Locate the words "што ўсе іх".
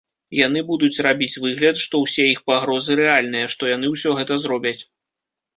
1.83-2.41